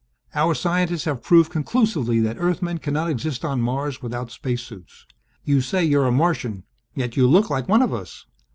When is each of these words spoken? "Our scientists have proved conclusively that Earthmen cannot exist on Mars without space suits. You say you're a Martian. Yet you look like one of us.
"Our 0.33 0.55
scientists 0.55 1.03
have 1.05 1.21
proved 1.21 1.51
conclusively 1.51 2.19
that 2.21 2.37
Earthmen 2.39 2.79
cannot 2.79 3.07
exist 3.11 3.45
on 3.45 3.61
Mars 3.61 4.01
without 4.01 4.31
space 4.31 4.63
suits. 4.63 5.05
You 5.43 5.61
say 5.61 5.83
you're 5.85 6.07
a 6.07 6.11
Martian. 6.11 6.63
Yet 6.95 7.15
you 7.15 7.27
look 7.27 7.51
like 7.51 7.69
one 7.69 7.83
of 7.83 7.93
us. 7.93 8.25